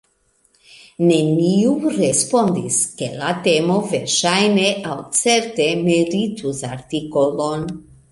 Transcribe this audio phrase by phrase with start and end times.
[1.09, 7.69] Neniu respondis, ke la temo verŝajne aŭ certe meritus artikolon.